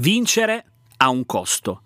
[0.00, 0.64] Vincere
[0.96, 1.82] ha un costo.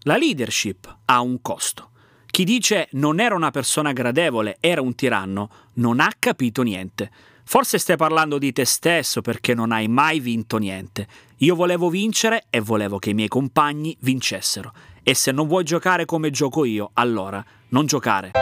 [0.00, 1.92] La leadership ha un costo.
[2.26, 7.10] Chi dice non era una persona gradevole, era un tiranno, non ha capito niente.
[7.42, 11.08] Forse stai parlando di te stesso perché non hai mai vinto niente.
[11.38, 14.70] Io volevo vincere e volevo che i miei compagni vincessero.
[15.02, 18.32] E se non vuoi giocare come gioco io, allora non giocare.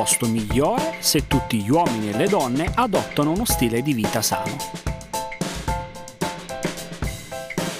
[0.00, 4.56] Posto migliore se tutti gli uomini e le donne adottano uno stile di vita sano.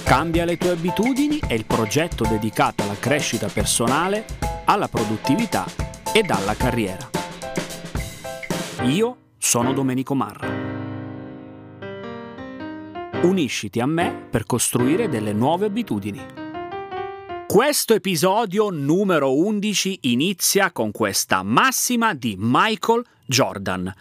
[0.04, 4.26] Cambia le tue abitudini è il progetto dedicato alla crescita personale,
[4.66, 5.64] alla produttività
[6.12, 7.08] ed alla carriera.
[8.82, 10.46] Io sono Domenico Marra.
[13.22, 16.49] Unisciti a me per costruire delle nuove abitudini.
[17.50, 23.92] Questo episodio numero 11 inizia con questa massima di Michael Jordan.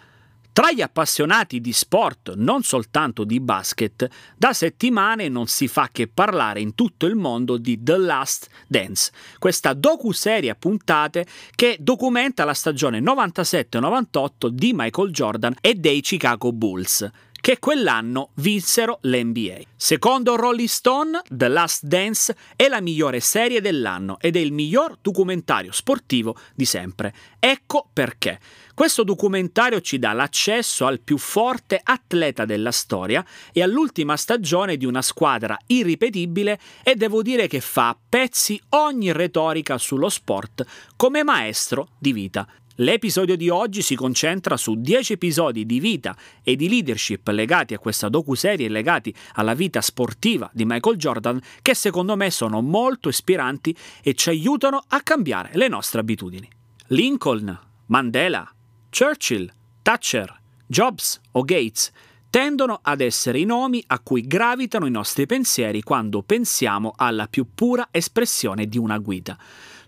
[0.52, 6.06] Tra gli appassionati di sport, non soltanto di basket, da settimane non si fa che
[6.06, 11.26] parlare in tutto il mondo di The Last Dance, questa docu-serie a puntate
[11.56, 18.98] che documenta la stagione 97-98 di Michael Jordan e dei Chicago Bulls che quell'anno vinsero
[19.02, 19.60] l'NBA.
[19.76, 24.98] Secondo Rolling Stone, The Last Dance è la migliore serie dell'anno ed è il miglior
[25.00, 27.14] documentario sportivo di sempre.
[27.38, 28.38] Ecco perché.
[28.74, 34.86] Questo documentario ci dà l'accesso al più forte atleta della storia e all'ultima stagione di
[34.86, 40.64] una squadra irripetibile e devo dire che fa a pezzi ogni retorica sullo sport
[40.96, 42.46] come maestro di vita.
[42.80, 47.78] L'episodio di oggi si concentra su 10 episodi di vita e di leadership legati a
[47.78, 53.10] questa docuserie e legati alla vita sportiva di Michael Jordan che secondo me sono molto
[53.10, 56.48] ispiranti e ci aiutano a cambiare le nostre abitudini.
[56.86, 58.50] Lincoln, Mandela,
[58.88, 61.92] Churchill, Thatcher, Jobs o Gates
[62.30, 67.46] tendono ad essere i nomi a cui gravitano i nostri pensieri quando pensiamo alla più
[67.54, 69.36] pura espressione di una guida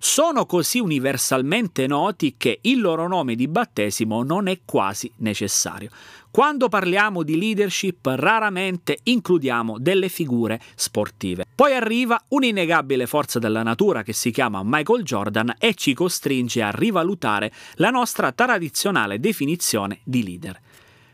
[0.04, 5.90] sono così universalmente noti che il loro nome di battesimo non è quasi necessario.
[6.28, 11.44] Quando parliamo di leadership raramente includiamo delle figure sportive.
[11.54, 16.70] Poi arriva un'innegabile forza della natura che si chiama Michael Jordan e ci costringe a
[16.72, 20.60] rivalutare la nostra tradizionale definizione di leader.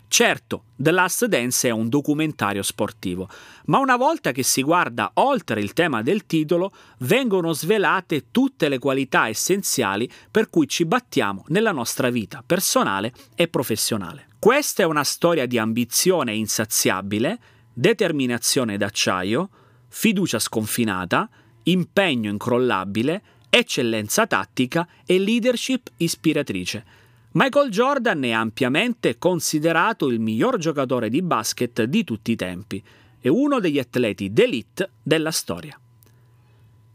[0.08, 3.28] Certo, The Last Dance è un documentario sportivo,
[3.66, 8.78] ma una volta che si guarda oltre il tema del titolo, vengono svelate tutte le
[8.78, 14.28] qualità essenziali per cui ci battiamo nella nostra vita personale e professionale.
[14.38, 17.38] Questa è una storia di ambizione insaziabile,
[17.72, 19.50] determinazione d'acciaio,
[19.88, 21.28] fiducia sconfinata,
[21.64, 31.10] impegno incrollabile, eccellenza tattica e leadership ispiratrice Michael Jordan è ampiamente considerato il miglior giocatore
[31.10, 32.82] di basket di tutti i tempi
[33.20, 35.78] e uno degli atleti d'elite della storia.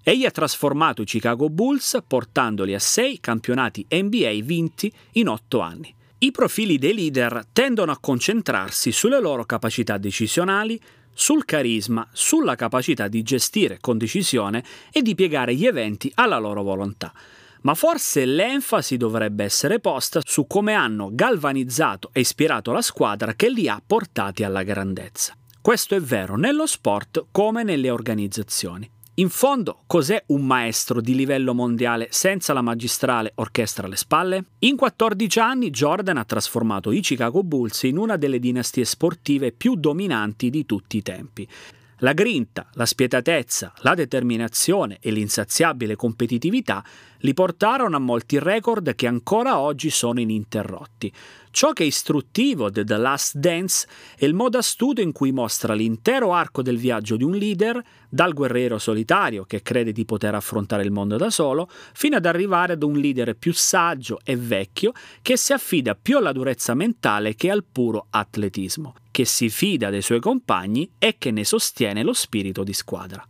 [0.02, 5.94] Egli ha trasformato i Chicago Bulls portandoli a sei campionati NBA vinti in otto anni.
[6.18, 10.82] I profili dei leader tendono a concentrarsi sulle loro capacità decisionali,
[11.14, 16.64] sul carisma, sulla capacità di gestire con decisione e di piegare gli eventi alla loro
[16.64, 17.14] volontà
[17.64, 23.50] ma forse l'enfasi dovrebbe essere posta su come hanno galvanizzato e ispirato la squadra che
[23.50, 25.36] li ha portati alla grandezza.
[25.62, 28.90] Questo è vero nello sport come nelle organizzazioni.
[29.18, 34.46] In fondo, cos'è un maestro di livello mondiale senza la magistrale orchestra alle spalle?
[34.60, 39.76] In 14 anni Jordan ha trasformato i Chicago Bulls in una delle dinastie sportive più
[39.76, 41.48] dominanti di tutti i tempi.
[42.04, 46.84] La grinta, la spietatezza, la determinazione e l'insaziabile competitività
[47.20, 51.10] li portarono a molti record che ancora oggi sono ininterrotti.
[51.50, 53.88] Ciò che è istruttivo di The Last Dance
[54.18, 58.34] è il modo astuto in cui mostra l'intero arco del viaggio di un leader, dal
[58.34, 62.84] guerriero solitario che crede di poter affrontare il mondo da solo, fino ad arrivare ad
[62.84, 64.92] un leader più saggio e vecchio
[65.22, 70.02] che si affida più alla durezza mentale che al puro atletismo, che si fida dei
[70.02, 73.24] suoi compagni e che ne sostiene lo spirito di squadra.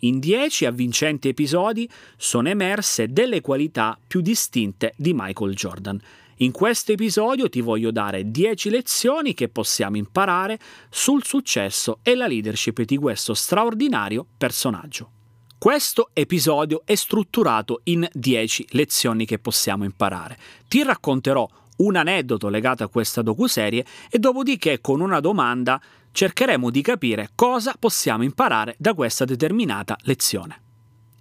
[0.00, 1.88] In dieci avvincenti episodi
[2.18, 5.98] sono emerse delle qualità più distinte di Michael Jordan.
[6.38, 10.58] In questo episodio ti voglio dare 10 lezioni che possiamo imparare
[10.90, 15.10] sul successo e la leadership di questo straordinario personaggio.
[15.56, 20.36] Questo episodio è strutturato in 10 lezioni che possiamo imparare.
[20.68, 25.80] Ti racconterò un aneddoto legato a questa docuserie e dopodiché con una domanda
[26.12, 30.60] cercheremo di capire cosa possiamo imparare da questa determinata lezione.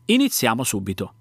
[0.06, 1.14] Iniziamo subito.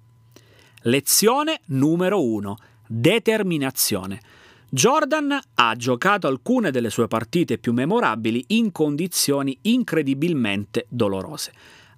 [0.82, 2.56] Lezione numero 1.
[2.86, 4.20] determinazione.
[4.68, 11.52] Jordan ha giocato alcune delle sue partite più memorabili in condizioni incredibilmente dolorose.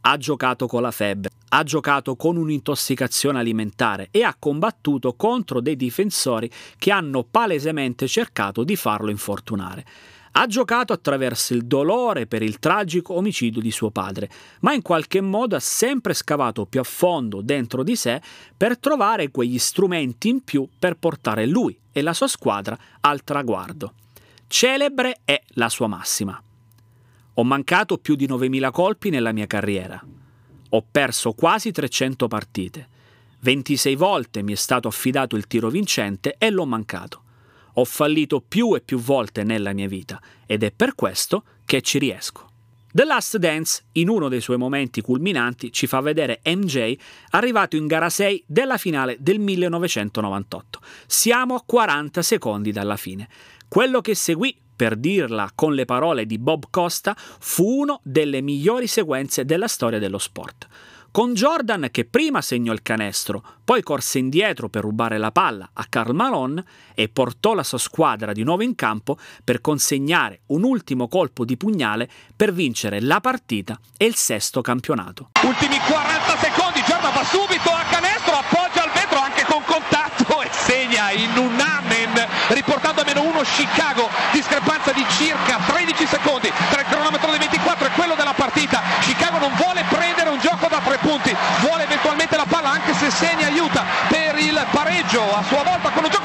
[0.06, 5.76] Ha giocato con la febbre, ha giocato con un'intossicazione alimentare e ha combattuto contro dei
[5.76, 9.82] difensori che hanno palesemente cercato di farlo infortunare.
[10.32, 14.28] Ha giocato attraverso il dolore per il tragico omicidio di suo padre,
[14.60, 18.20] ma in qualche modo ha sempre scavato più a fondo dentro di sé
[18.54, 23.94] per trovare quegli strumenti in più per portare lui e la sua squadra al traguardo.
[24.48, 26.43] Celebre è la sua massima.
[27.34, 30.00] Ho mancato più di 9.000 colpi nella mia carriera.
[30.70, 32.88] Ho perso quasi 300 partite.
[33.40, 37.22] 26 volte mi è stato affidato il tiro vincente e l'ho mancato.
[37.74, 41.98] Ho fallito più e più volte nella mia vita ed è per questo che ci
[41.98, 42.50] riesco.
[42.92, 46.96] The Last Dance, in uno dei suoi momenti culminanti, ci fa vedere MJ
[47.30, 50.80] arrivato in gara 6 della finale del 1998.
[51.06, 53.28] Siamo a 40 secondi dalla fine.
[53.66, 58.86] Quello che seguì, per dirla con le parole di Bob Costa, fu una delle migliori
[58.86, 60.68] sequenze della storia dello sport
[61.14, 65.86] con Jordan che prima segnò il canestro, poi corse indietro per rubare la palla a
[65.88, 71.06] Karl Malone e portò la sua squadra di nuovo in campo per consegnare un ultimo
[71.06, 75.28] colpo di pugnale per vincere la partita e il sesto campionato.
[75.44, 80.48] Ultimi 40 secondi, Jordan va subito a canestro, appoggia al vetro anche con contatto e
[80.50, 84.63] segna in un amen, riportando a meno uno Chicago, discrepanza
[84.94, 88.80] di circa 13 secondi tra il cronometro dei 24 e quello della partita.
[89.00, 93.10] Chicago non vuole prendere un gioco da tre punti, vuole eventualmente la palla anche se
[93.10, 96.23] segna aiuta per il pareggio, a sua volta con un gioco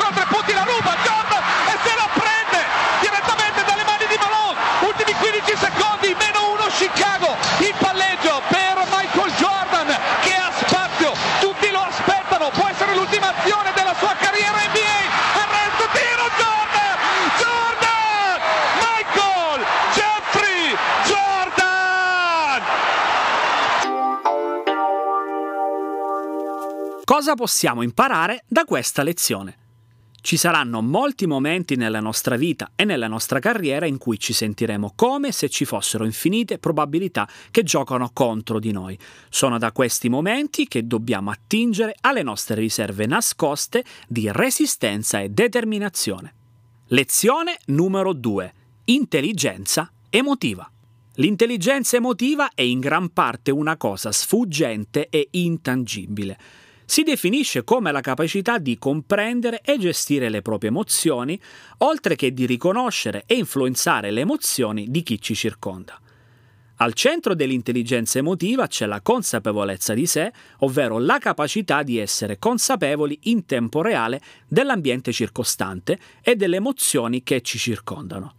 [27.10, 29.58] Cosa possiamo imparare da questa lezione?
[30.22, 34.94] Ci saranno molti momenti nella nostra vita e nella nostra carriera in cui ci sentiremo
[34.96, 38.96] come se ci fossero infinite probabilità che giocano contro di noi.
[39.28, 46.34] Sono da questi momenti che dobbiamo attingere alle nostre riserve nascoste di resistenza e determinazione.
[46.90, 48.54] Lezione numero 2.
[48.84, 50.70] Intelligenza emotiva.
[51.16, 56.38] L'intelligenza emotiva è in gran parte una cosa sfuggente e intangibile
[56.90, 61.40] si definisce come la capacità di comprendere e gestire le proprie emozioni,
[61.78, 66.02] oltre che di riconoscere e influenzare le emozioni di chi ci circonda.
[66.78, 73.20] Al centro dell'intelligenza emotiva c'è la consapevolezza di sé, ovvero la capacità di essere consapevoli
[73.24, 78.34] in tempo reale dell'ambiente circostante e delle emozioni che ci circondano.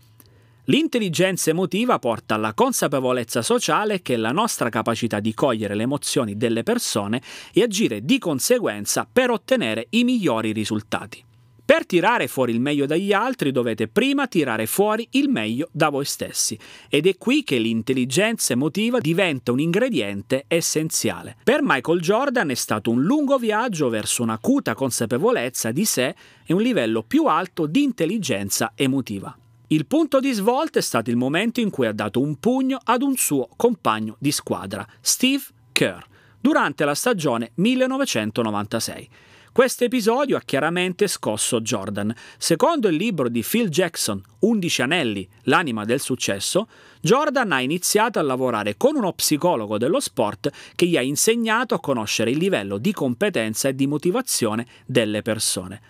[0.64, 6.62] L'intelligenza emotiva porta alla consapevolezza sociale che la nostra capacità di cogliere le emozioni delle
[6.62, 7.22] persone
[7.52, 11.24] e agire di conseguenza per ottenere i migliori risultati.
[11.70, 16.04] Per tirare fuori il meglio dagli altri dovete prima tirare fuori il meglio da voi
[16.04, 16.58] stessi
[16.88, 21.36] ed è qui che l'intelligenza emotiva diventa un ingrediente essenziale.
[21.44, 26.12] Per Michael Jordan è stato un lungo viaggio verso un'acuta consapevolezza di sé
[26.44, 29.39] e un livello più alto di intelligenza emotiva.
[29.72, 33.02] Il punto di svolta è stato il momento in cui ha dato un pugno ad
[33.02, 36.02] un suo compagno di squadra, Steve Kerr,
[36.40, 39.08] durante la stagione 1996.
[39.52, 42.12] Questo episodio ha chiaramente scosso Jordan.
[42.36, 46.66] Secondo il libro di Phil Jackson, 11 anelli, l'anima del successo,
[47.00, 51.80] Jordan ha iniziato a lavorare con uno psicologo dello sport che gli ha insegnato a
[51.80, 55.80] conoscere il livello di competenza e di motivazione delle persone.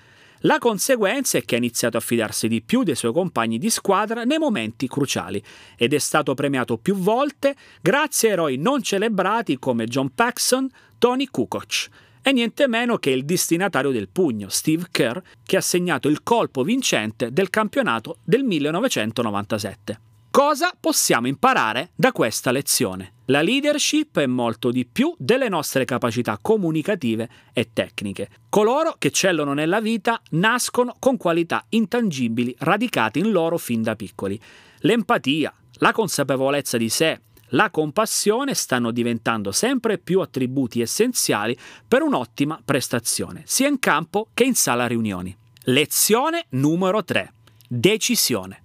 [0.44, 4.24] La conseguenza è che ha iniziato a fidarsi di più dei suoi compagni di squadra
[4.24, 5.42] nei momenti cruciali
[5.76, 10.66] ed è stato premiato più volte grazie a eroi non celebrati come John Paxson,
[10.96, 11.88] Tony Kukoc
[12.22, 16.62] e niente meno che il destinatario del pugno, Steve Kerr, che ha segnato il colpo
[16.62, 20.00] vincente del campionato del 1997.
[20.30, 23.14] Cosa possiamo imparare da questa lezione?
[23.30, 28.28] La leadership è molto di più delle nostre capacità comunicative e tecniche.
[28.48, 34.38] Coloro che cellono nella vita nascono con qualità intangibili radicate in loro fin da piccoli.
[34.80, 37.20] L'empatia, la consapevolezza di sé,
[37.50, 41.56] la compassione stanno diventando sempre più attributi essenziali
[41.86, 45.36] per un'ottima prestazione, sia in campo che in sala riunioni.
[45.66, 47.32] Lezione numero 3.
[47.68, 48.62] Decisione.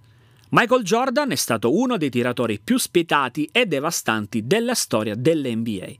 [0.50, 5.92] Michael Jordan è stato uno dei tiratori più spietati e devastanti della storia dell'NBA.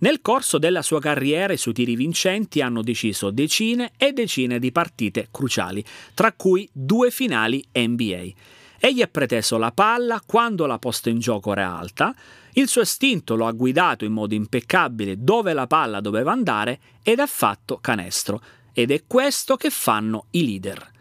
[0.00, 4.72] Nel corso della sua carriera i suoi tiri vincenti hanno deciso decine e decine di
[4.72, 8.32] partite cruciali, tra cui due finali NBA.
[8.80, 12.14] Egli ha preteso la palla quando la posta in gioco era alta,
[12.54, 17.20] il suo istinto lo ha guidato in modo impeccabile dove la palla doveva andare ed
[17.20, 18.42] ha fatto canestro.
[18.72, 20.92] Ed è questo che fanno i leader.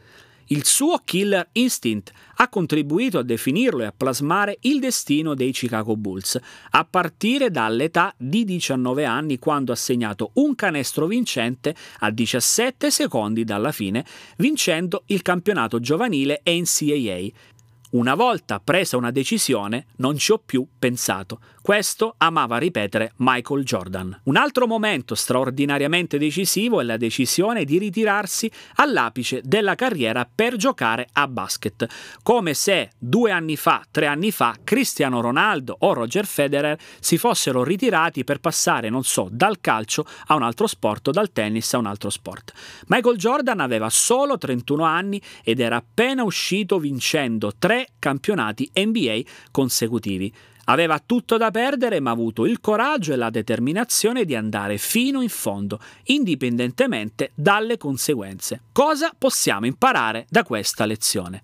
[0.47, 5.95] Il suo killer instinct ha contribuito a definirlo e a plasmare il destino dei Chicago
[5.95, 6.39] Bulls,
[6.71, 13.43] a partire dall'età di 19 anni quando ha segnato un canestro vincente a 17 secondi
[13.43, 14.05] dalla fine,
[14.37, 17.51] vincendo il campionato giovanile NCAA,
[17.91, 21.39] una volta presa una decisione, non ci ho più pensato.
[21.63, 24.19] Questo amava ripetere Michael Jordan.
[24.25, 31.07] Un altro momento straordinariamente decisivo è la decisione di ritirarsi all'apice della carriera per giocare
[31.13, 31.87] a basket,
[32.21, 37.63] come se due anni fa, tre anni fa, Cristiano Ronaldo o Roger Federer si fossero
[37.63, 41.85] ritirati per passare, non so, dal calcio a un altro sport dal tennis a un
[41.85, 42.51] altro sport.
[42.87, 50.51] Michael Jordan aveva solo 31 anni ed era appena uscito vincendo tre campionati NBA consecutivi.
[50.65, 55.21] Aveva tutto da perdere, ma ha avuto il coraggio e la determinazione di andare fino
[55.21, 58.61] in fondo, indipendentemente dalle conseguenze.
[58.71, 61.41] Cosa possiamo imparare da questa lezione?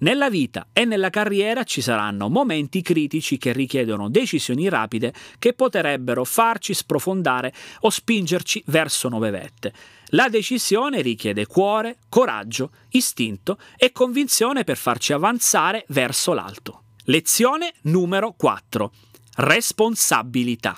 [0.00, 6.24] Nella vita e nella carriera ci saranno momenti critici che richiedono decisioni rapide che potrebbero
[6.24, 9.72] farci sprofondare o spingerci verso nuove vette.
[10.12, 16.79] La decisione richiede cuore, coraggio, istinto e convinzione per farci avanzare verso l'alto.
[17.04, 18.92] Lezione numero 4.
[19.36, 20.76] Responsabilità.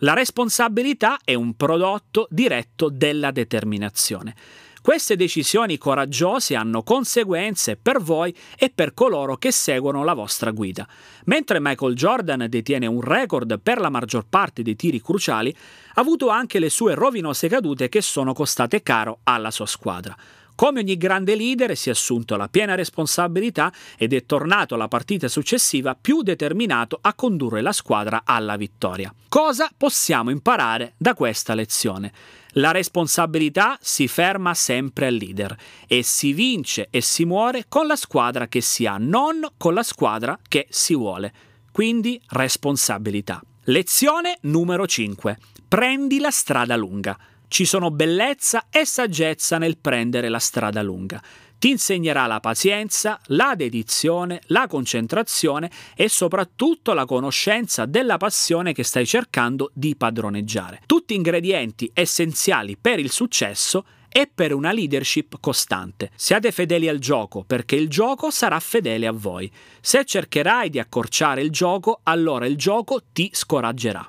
[0.00, 4.34] La responsabilità è un prodotto diretto della determinazione.
[4.82, 10.86] Queste decisioni coraggiose hanno conseguenze per voi e per coloro che seguono la vostra guida.
[11.24, 15.54] Mentre Michael Jordan detiene un record per la maggior parte dei tiri cruciali,
[15.94, 20.14] ha avuto anche le sue rovinose cadute che sono costate caro alla sua squadra.
[20.58, 25.28] Come ogni grande leader si è assunto la piena responsabilità ed è tornato alla partita
[25.28, 29.14] successiva più determinato a condurre la squadra alla vittoria.
[29.28, 32.12] Cosa possiamo imparare da questa lezione?
[32.54, 37.94] La responsabilità si ferma sempre al leader e si vince e si muore con la
[37.94, 41.32] squadra che si ha, non con la squadra che si vuole.
[41.70, 43.40] Quindi responsabilità.
[43.66, 45.38] Lezione numero 5.
[45.68, 47.16] Prendi la strada lunga.
[47.48, 51.20] Ci sono bellezza e saggezza nel prendere la strada lunga.
[51.58, 58.84] Ti insegnerà la pazienza, la dedizione, la concentrazione e soprattutto la conoscenza della passione che
[58.84, 60.82] stai cercando di padroneggiare.
[60.86, 66.10] Tutti ingredienti essenziali per il successo e per una leadership costante.
[66.14, 69.50] Siate fedeli al gioco perché il gioco sarà fedele a voi.
[69.80, 74.08] Se cercherai di accorciare il gioco, allora il gioco ti scoraggerà.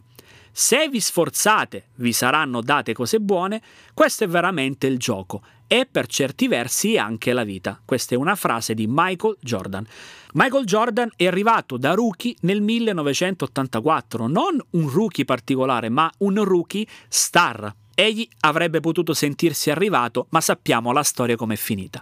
[0.51, 3.61] Se vi sforzate vi saranno date cose buone,
[3.93, 5.41] questo è veramente il gioco
[5.71, 7.79] e per certi versi anche la vita.
[7.85, 9.85] Questa è una frase di Michael Jordan.
[10.33, 16.87] Michael Jordan è arrivato da rookie nel 1984, non un rookie particolare, ma un rookie
[17.07, 17.71] star.
[17.93, 22.01] Egli avrebbe potuto sentirsi arrivato, ma sappiamo la storia com'è finita.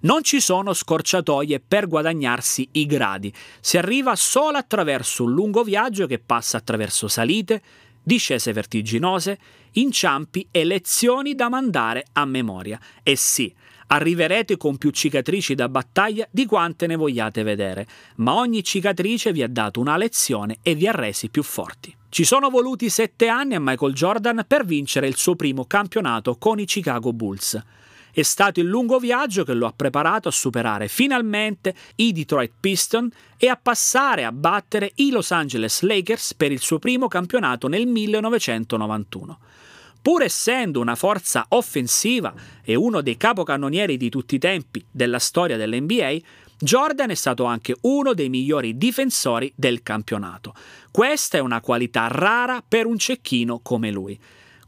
[0.00, 6.06] Non ci sono scorciatoie per guadagnarsi i gradi, si arriva solo attraverso un lungo viaggio
[6.06, 7.62] che passa attraverso salite,
[8.04, 9.38] discese vertiginose,
[9.72, 12.78] inciampi e lezioni da mandare a memoria.
[13.02, 13.52] E sì,
[13.88, 19.42] arriverete con più cicatrici da battaglia di quante ne vogliate vedere, ma ogni cicatrice vi
[19.42, 21.94] ha dato una lezione e vi ha resi più forti.
[22.08, 26.60] Ci sono voluti sette anni a Michael Jordan per vincere il suo primo campionato con
[26.60, 27.60] i Chicago Bulls.
[28.14, 33.12] È stato il lungo viaggio che lo ha preparato a superare finalmente i Detroit Pistons
[33.36, 37.88] e a passare a battere i Los Angeles Lakers per il suo primo campionato nel
[37.88, 39.38] 1991.
[40.00, 45.56] Pur essendo una forza offensiva e uno dei capocannonieri di tutti i tempi della storia
[45.56, 46.16] dell'NBA,
[46.56, 50.54] Jordan è stato anche uno dei migliori difensori del campionato.
[50.92, 54.16] Questa è una qualità rara per un cecchino come lui.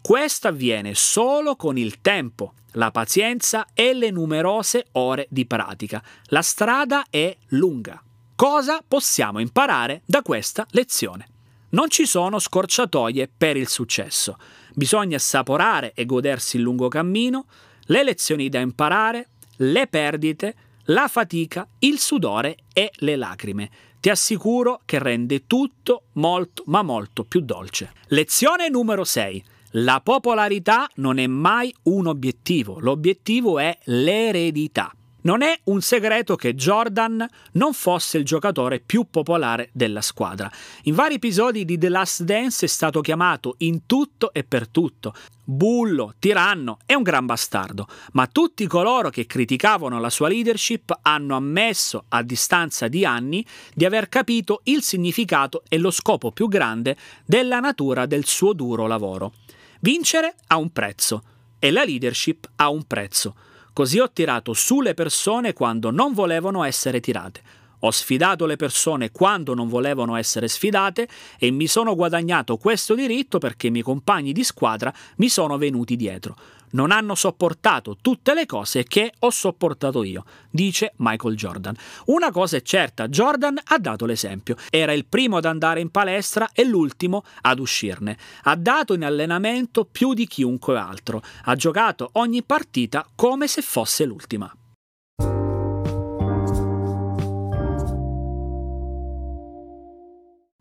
[0.03, 6.03] Questo avviene solo con il tempo, la pazienza e le numerose ore di pratica.
[6.27, 8.03] La strada è lunga.
[8.35, 11.29] Cosa possiamo imparare da questa lezione?
[11.71, 14.39] Non ci sono scorciatoie per il successo.
[14.75, 17.47] Bisogna assaporare e godersi il lungo cammino,
[17.87, 20.55] le lezioni da imparare, le perdite,
[20.85, 23.71] la fatica, il sudore e le lacrime.
[24.01, 27.93] Ti assicuro che rende tutto molto ma molto più dolce.
[28.09, 29.43] Lezione numero 6.
[29.73, 34.93] La popolarità non è mai un obiettivo, l'obiettivo è l'eredità.
[35.27, 40.49] Non è un segreto che Jordan non fosse il giocatore più popolare della squadra.
[40.85, 45.15] In vari episodi di The Last Dance è stato chiamato in tutto e per tutto.
[45.43, 51.35] Bullo, tiranno e un gran bastardo, ma tutti coloro che criticavano la sua leadership hanno
[51.35, 56.97] ammesso a distanza di anni di aver capito il significato e lo scopo più grande
[57.25, 59.33] della natura del suo duro lavoro.
[59.81, 61.25] Vincere ha un prezzo
[61.59, 63.35] e la leadership ha un prezzo.
[63.77, 67.43] Così ho tirato su le persone quando non volevano essere tirate.
[67.81, 71.07] Ho sfidato le persone quando non volevano essere sfidate
[71.39, 75.95] e mi sono guadagnato questo diritto perché i miei compagni di squadra mi sono venuti
[75.95, 76.37] dietro
[76.77, 81.75] non hanno sopportato tutte le cose che ho sopportato io, dice Michael Jordan.
[82.07, 84.57] Una cosa è certa, Jordan ha dato l'esempio.
[84.71, 88.19] Era il primo ad andare in palestra e l'ultimo ad uscirne.
[88.43, 91.23] Ha dato in allenamento più di chiunque altro.
[91.45, 94.55] Ha giocato ogni partita come se fosse l'ultima.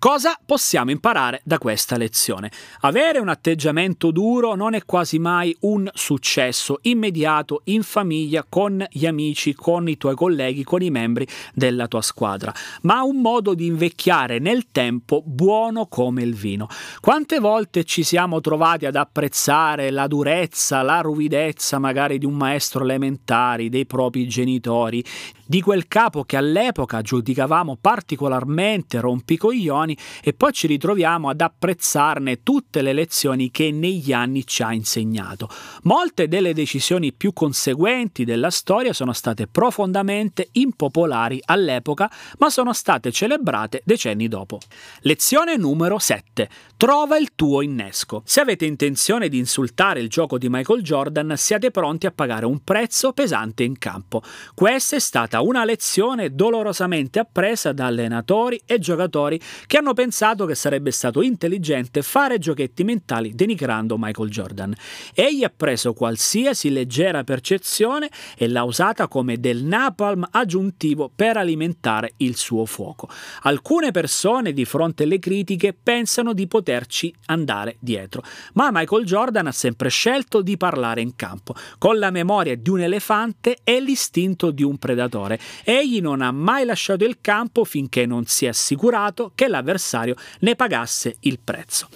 [0.06, 2.52] Cosa possiamo imparare da questa lezione?
[2.82, 9.08] Avere un atteggiamento duro non è quasi mai un successo immediato in famiglia, con gli
[9.08, 13.66] amici, con i tuoi colleghi, con i membri della tua squadra, ma un modo di
[13.66, 16.68] invecchiare nel tempo buono come il vino.
[17.00, 22.84] Quante volte ci siamo trovati ad apprezzare la durezza, la ruvidezza magari di un maestro
[22.84, 25.04] elementare, dei propri genitori,
[25.46, 32.82] di quel capo che all'epoca giudicavamo particolarmente rompicoglioni e poi ci ritroviamo ad apprezzarne tutte
[32.82, 35.50] le lezioni che negli anni ci ha insegnato.
[35.84, 43.12] Molte delle decisioni più conseguenti della storia sono state profondamente impopolari all'epoca, ma sono state
[43.12, 44.60] celebrate decenni dopo.
[45.02, 46.50] Lezione numero 7.
[46.78, 48.22] Trova il tuo innesco.
[48.26, 52.64] Se avete intenzione di insultare il gioco di Michael Jordan, siate pronti a pagare un
[52.64, 54.22] prezzo pesante in campo.
[54.54, 60.46] Questa è stata stata una lezione dolorosamente appresa da allenatori e giocatori che hanno pensato
[60.46, 64.74] che sarebbe stato intelligente fare giochetti mentali denigrando Michael Jordan.
[65.14, 72.14] Egli ha preso qualsiasi leggera percezione e l'ha usata come del napalm aggiuntivo per alimentare
[72.18, 73.10] il suo fuoco.
[73.42, 79.52] Alcune persone di fronte alle critiche pensano di poterci andare dietro, ma Michael Jordan ha
[79.52, 84.64] sempre scelto di parlare in campo, con la memoria di un elefante e l'istinto di
[84.64, 85.40] un predatore giocatore.
[85.64, 90.56] Egli non ha mai lasciato il campo finché non si è assicurato che l'avversario ne
[90.56, 91.90] pagasse il prezzo.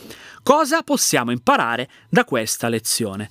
[0.43, 3.29] Cosa possiamo imparare da questa lezione?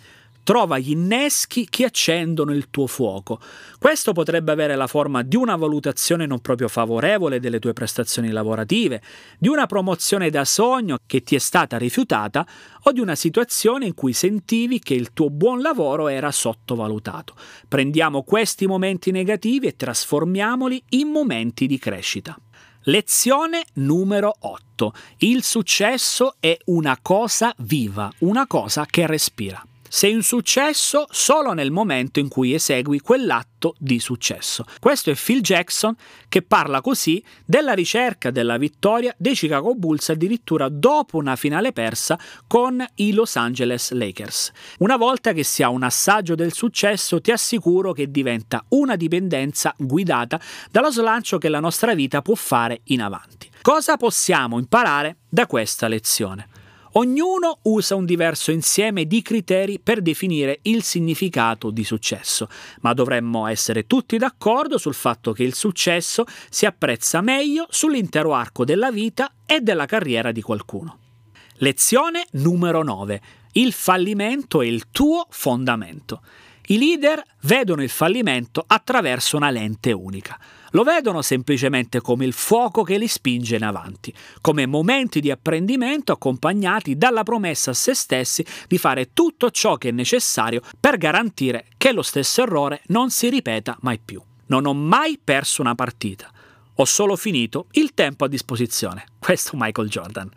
[0.48, 3.38] Trova gli inneschi che accendono il tuo fuoco.
[3.78, 9.02] Questo potrebbe avere la forma di una valutazione non proprio favorevole delle tue prestazioni lavorative,
[9.38, 12.46] di una promozione da sogno che ti è stata rifiutata
[12.84, 17.34] o di una situazione in cui sentivi che il tuo buon lavoro era sottovalutato.
[17.68, 22.34] Prendiamo questi momenti negativi e trasformiamoli in momenti di crescita.
[22.84, 24.94] Lezione numero 8.
[25.18, 29.62] Il successo è una cosa viva, una cosa che respira.
[29.88, 34.64] Sei un successo solo nel momento in cui esegui quell'atto di successo.
[34.78, 35.96] Questo è Phil Jackson
[36.28, 42.18] che parla così della ricerca della vittoria dei Chicago Bulls addirittura dopo una finale persa
[42.46, 44.52] con i Los Angeles Lakers.
[44.78, 49.74] Una volta che si ha un assaggio del successo ti assicuro che diventa una dipendenza
[49.76, 53.50] guidata dallo slancio che la nostra vita può fare in avanti.
[53.62, 56.57] Cosa possiamo imparare da questa lezione?
[56.92, 62.48] Ognuno usa un diverso insieme di criteri per definire il significato di successo,
[62.80, 68.64] ma dovremmo essere tutti d'accordo sul fatto che il successo si apprezza meglio sull'intero arco
[68.64, 70.98] della vita e della carriera di qualcuno.
[71.56, 73.20] Lezione numero 9.
[73.52, 76.22] Il fallimento è il tuo fondamento.
[76.70, 80.38] I leader vedono il fallimento attraverso una lente unica.
[80.72, 86.12] Lo vedono semplicemente come il fuoco che li spinge in avanti, come momenti di apprendimento
[86.12, 91.68] accompagnati dalla promessa a se stessi di fare tutto ciò che è necessario per garantire
[91.78, 94.20] che lo stesso errore non si ripeta mai più.
[94.48, 96.30] Non ho mai perso una partita.
[96.74, 99.06] Ho solo finito il tempo a disposizione.
[99.18, 100.30] Questo Michael Jordan.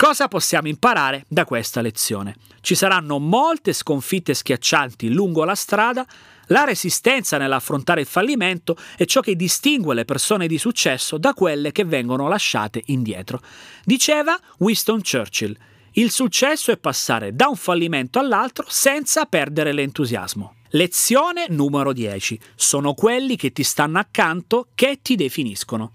[0.00, 2.36] Cosa possiamo imparare da questa lezione?
[2.62, 6.06] Ci saranno molte sconfitte schiaccianti lungo la strada,
[6.46, 11.70] la resistenza nell'affrontare il fallimento è ciò che distingue le persone di successo da quelle
[11.70, 13.42] che vengono lasciate indietro.
[13.84, 15.54] Diceva Winston Churchill,
[15.92, 20.54] il successo è passare da un fallimento all'altro senza perdere l'entusiasmo.
[20.70, 22.40] Lezione numero 10.
[22.54, 25.92] Sono quelli che ti stanno accanto che ti definiscono.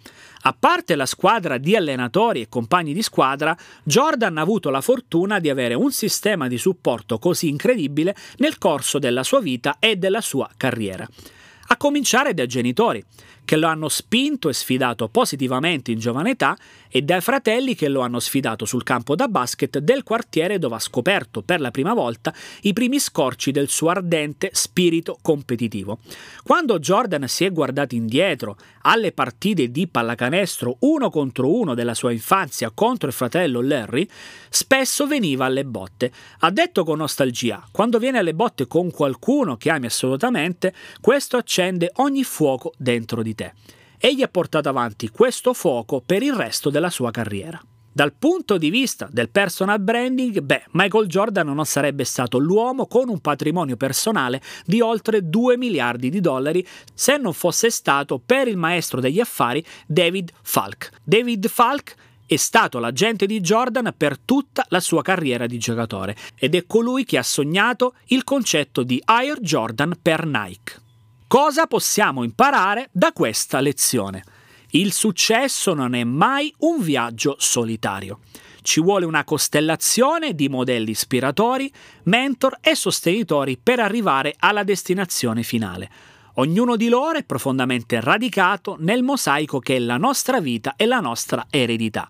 [0.48, 5.40] A parte la squadra di allenatori e compagni di squadra, Jordan ha avuto la fortuna
[5.40, 10.22] di avere un sistema di supporto così incredibile nel corso della sua vita e della
[10.22, 11.08] sua carriera.
[11.68, 13.04] a cominciare dai genitori,
[13.46, 16.58] che lo hanno spinto e sfidato positivamente in giovane età,
[16.90, 20.80] e dai fratelli che lo hanno sfidato sul campo da basket del quartiere dove ha
[20.80, 26.00] scoperto per la prima volta i primi scorci del suo ardente spirito competitivo.
[26.42, 32.14] Quando Jordan si è guardato indietro alle partite di pallacanestro uno contro uno della sua
[32.14, 34.08] infanzia contro il fratello Larry,
[34.50, 36.12] spesso veniva alle botte.
[36.40, 41.92] Ha detto con nostalgia, quando viene alle botte con qualcuno che ami assolutamente, questo accende
[41.96, 43.54] ogni fuoco dentro di te.
[43.98, 47.62] Egli ha portato avanti questo fuoco per il resto della sua carriera.
[47.96, 53.08] Dal punto di vista del personal branding, beh, Michael Jordan non sarebbe stato l'uomo con
[53.08, 58.58] un patrimonio personale di oltre 2 miliardi di dollari se non fosse stato per il
[58.58, 60.90] maestro degli affari David Falk.
[61.06, 61.96] David Falk
[62.26, 67.06] è stato l'agente di Jordan per tutta la sua carriera di giocatore ed è colui
[67.06, 70.84] che ha sognato il concetto di Air Jordan per Nike.
[71.28, 74.24] Cosa possiamo imparare da questa lezione?
[74.72, 78.20] Il successo non è mai un viaggio solitario.
[78.62, 81.72] Ci vuole una costellazione di modelli ispiratori,
[82.04, 85.90] mentor e sostenitori per arrivare alla destinazione finale.
[86.36, 91.00] Ognuno di loro è profondamente radicato nel mosaico che è la nostra vita e la
[91.00, 92.08] nostra eredità.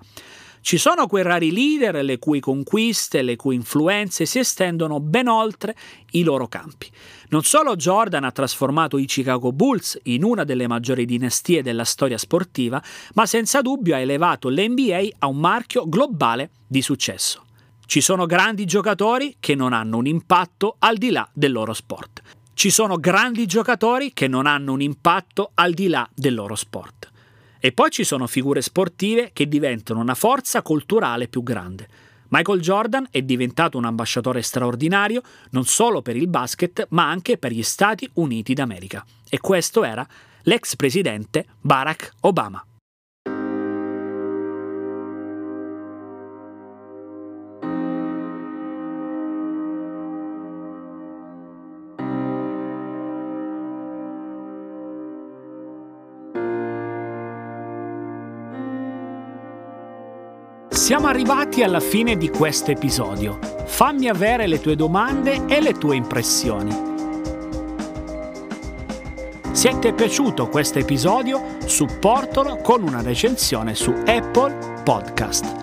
[0.65, 5.75] Ci sono quei rari leader le cui conquiste, le cui influenze si estendono ben oltre
[6.13, 6.89] i loro campi.
[7.29, 12.17] Non solo Jordan ha trasformato i Chicago Bulls in una delle maggiori dinastie della storia
[12.17, 12.81] sportiva,
[13.13, 17.43] ma senza dubbio ha elevato l'NBA a un marchio globale di successo.
[17.85, 22.23] Ci sono grandi giocatori che non hanno un impatto al di là del loro sport.
[22.55, 27.11] Ci sono grandi giocatori che non hanno un impatto al di là del loro sport.
[27.65, 31.87] E poi ci sono figure sportive che diventano una forza culturale più grande.
[32.27, 37.51] Michael Jordan è diventato un ambasciatore straordinario non solo per il basket, ma anche per
[37.51, 39.03] gli Stati Uniti d'America.
[39.27, 40.07] E questo era
[40.43, 42.63] l'ex presidente Barack Obama.
[60.85, 63.39] Siamo arrivati alla fine di questo episodio.
[63.65, 66.71] Fammi avere le tue domande e le tue impressioni.
[69.51, 75.55] Se ti è piaciuto questo episodio, supportalo con una recensione su Apple Podcast.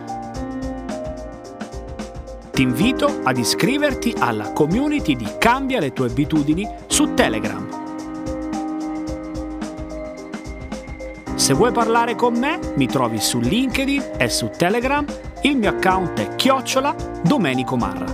[2.51, 7.82] Ti invito ad iscriverti alla community di Cambia le tue abitudini su Telegram.
[11.43, 15.05] Se vuoi parlare con me, mi trovi su LinkedIn e su Telegram.
[15.41, 18.07] Il mio account è chiocciola Domenico Marra.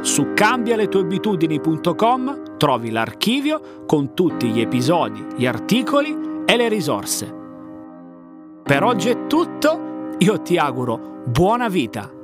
[0.00, 7.30] Su cambialetueabitudini.com trovi l'archivio con tutti gli episodi, gli articoli e le risorse.
[8.62, 12.15] Per oggi è tutto, io ti auguro buona vita